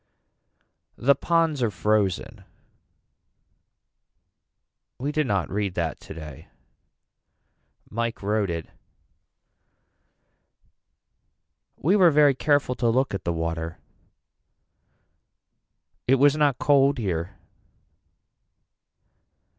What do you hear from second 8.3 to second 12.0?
it. We